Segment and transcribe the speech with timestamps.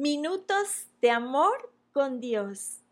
[0.00, 2.82] Minutos de amor con Dios.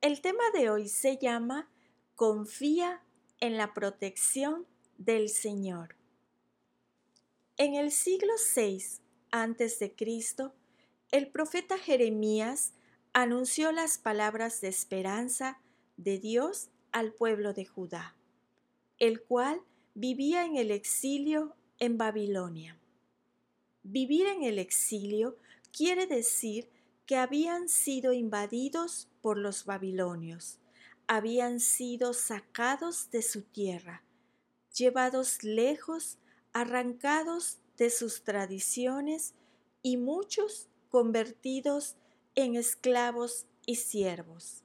[0.00, 1.68] El tema de hoy se llama
[2.14, 3.02] Confía
[3.40, 4.66] en la protección
[4.96, 5.96] del Señor.
[7.58, 10.54] En el siglo VI Cristo,
[11.10, 12.72] el profeta Jeremías
[13.12, 15.60] anunció las palabras de esperanza
[15.98, 18.16] de Dios al pueblo de Judá,
[18.98, 19.60] el cual
[19.92, 22.78] vivía en el exilio en Babilonia.
[23.82, 25.36] Vivir en el exilio
[25.76, 26.70] quiere decir
[27.04, 30.58] que habían sido invadidos por los babilonios,
[31.06, 34.02] habían sido sacados de su tierra,
[34.74, 36.18] llevados lejos,
[36.54, 39.34] arrancados de sus tradiciones
[39.82, 41.96] y muchos convertidos
[42.34, 44.64] en esclavos y siervos.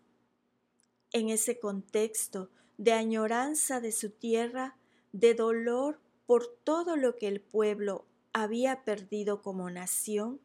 [1.12, 4.78] En ese contexto de añoranza de su tierra,
[5.12, 10.40] de dolor por todo lo que el pueblo había perdido como nación,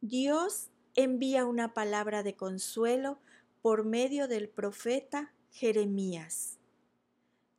[0.00, 3.18] Dios envía una palabra de consuelo
[3.62, 6.58] por medio del profeta Jeremías.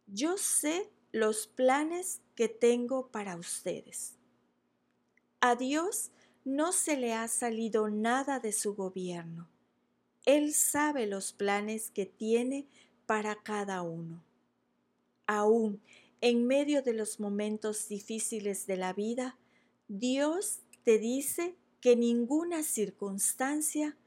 [0.08, 4.16] Yo sé los planes que tengo para ustedes.
[5.42, 6.12] A Dios
[6.46, 9.50] no se le ha salido nada de su gobierno.
[10.26, 12.68] Él sabe los planes que tiene
[13.06, 14.24] para cada uno.
[15.28, 15.82] Aún
[16.22, 19.38] en medio de los momentos difíciles de la vida,
[19.88, 23.98] Dios te dice que ninguna circunstancia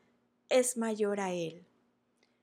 [0.49, 1.65] es mayor a Él.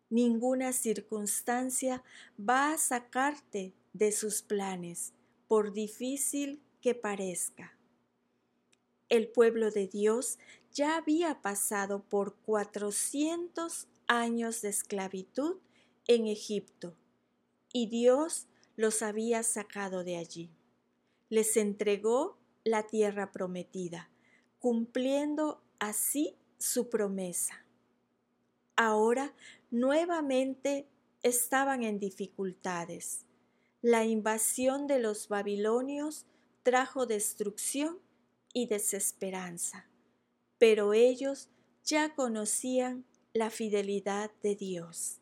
[0.10, 2.04] Ninguna circunstancia
[2.40, 5.14] va a sacarte de sus planes,
[5.48, 7.78] por difícil que parezca.
[9.08, 10.40] El pueblo de Dios
[10.72, 15.58] ya había pasado por 400 años de esclavitud
[16.08, 16.96] en Egipto
[17.72, 20.50] y Dios los había sacado de allí.
[21.30, 24.10] Les entregó la tierra prometida
[24.60, 27.66] cumpliendo así su promesa.
[28.76, 29.34] Ahora
[29.72, 30.88] nuevamente
[31.24, 33.26] estaban en dificultades.
[33.82, 36.26] La invasión de los babilonios
[36.64, 38.00] trajo destrucción
[38.54, 39.90] y desesperanza,
[40.58, 41.50] pero ellos
[41.84, 45.20] ya conocían la fidelidad de Dios.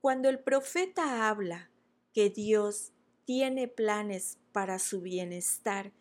[0.00, 1.70] Cuando el profeta habla
[2.12, 2.92] que Dios
[3.24, 5.92] tiene planes para su bienestar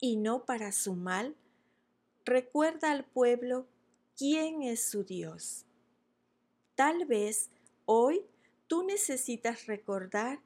[0.00, 1.36] y no para su mal,
[2.30, 3.66] recuerda al pueblo
[4.16, 5.66] quién es su Dios.
[6.76, 7.50] Tal vez
[7.86, 8.22] hoy
[8.68, 10.40] tú necesitas recordar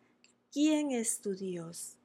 [0.50, 1.98] quién es tu Dios.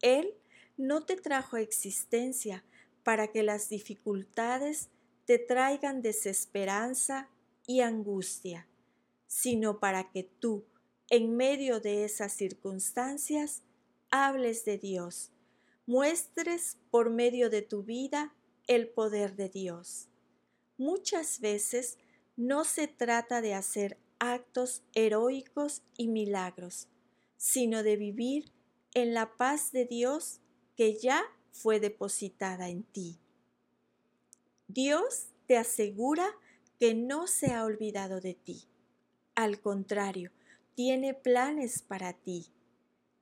[0.00, 0.32] Él
[0.76, 2.64] no te trajo a existencia
[3.02, 4.90] para que las dificultades
[5.24, 7.28] te traigan desesperanza
[7.66, 8.68] y angustia,
[9.26, 10.64] sino para que tú,
[11.10, 13.62] en medio de esas circunstancias,
[14.10, 15.32] hables de Dios,
[15.84, 18.32] muestres por medio de tu vida
[18.66, 20.08] el poder de Dios.
[20.76, 21.98] Muchas veces
[22.36, 26.88] no se trata de hacer actos heroicos y milagros,
[27.36, 28.52] sino de vivir
[28.94, 30.40] en la paz de Dios
[30.76, 33.18] que ya fue depositada en ti.
[34.66, 36.26] Dios te asegura
[36.78, 38.64] que no se ha olvidado de ti.
[39.34, 40.32] Al contrario,
[40.74, 42.46] tiene planes para ti.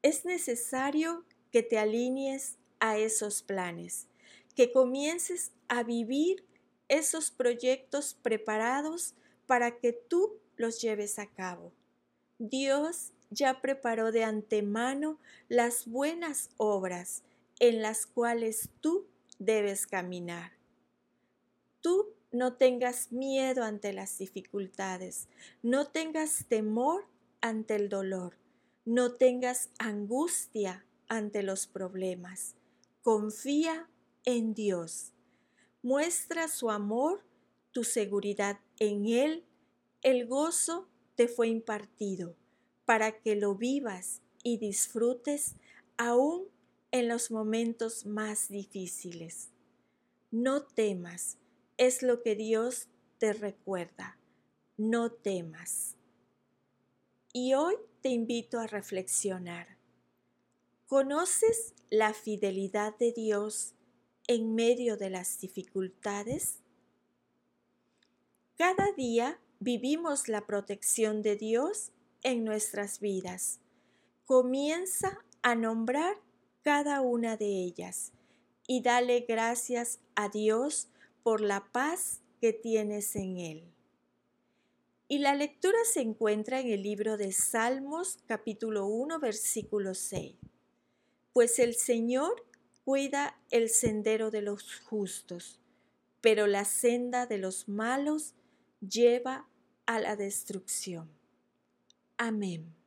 [0.03, 4.09] Es necesario que te alinees a esos planes
[4.55, 6.45] que comiences a vivir
[6.89, 9.15] esos proyectos preparados
[9.47, 11.73] para que tú los lleves a cabo.
[12.39, 15.19] Dios ya preparó de antemano
[15.49, 17.23] las buenas obras
[17.61, 19.07] en las cuales tú
[19.39, 20.53] debes caminar.
[21.81, 25.29] Tú no tengas miedo ante las dificultades,
[25.63, 27.07] no tengas temor
[27.41, 28.37] ante el dolor,
[28.85, 32.55] no tengas angustia ante los problemas.
[33.03, 33.89] Confía
[34.25, 35.13] en Dios.
[35.83, 37.25] Muestra su amor,
[37.73, 39.45] tu seguridad en Él.
[40.03, 42.37] El gozo te fue impartido
[42.85, 45.55] para que lo vivas y disfrutes
[45.97, 46.49] aún
[46.91, 49.49] en los momentos más difíciles.
[50.31, 51.39] No temas,
[51.77, 52.89] es lo que Dios
[53.19, 54.19] te recuerda.
[54.77, 55.97] No temas.
[57.33, 59.79] Y hoy te invito a reflexionar.
[60.87, 63.75] ¿Conoces la fidelidad de Dios
[64.27, 66.61] en medio de las dificultades?
[68.57, 71.93] Cada día vivimos la protección de Dios
[72.23, 73.61] en nuestras vidas.
[74.25, 76.17] Comienza a nombrar
[76.63, 78.13] cada una de ellas
[78.67, 80.89] y dale gracias a Dios
[81.23, 83.73] por la paz que tienes en Él.
[85.09, 90.37] Y la lectura se encuentra en el libro de Salmos capítulo 1 versículo 6.
[91.33, 92.45] Pues el Señor
[92.85, 95.61] cuida el sendero de los justos,
[96.21, 98.35] pero la senda de los malos
[98.81, 99.49] lleva
[99.87, 101.11] a la destrucción.
[102.17, 102.82] Amén.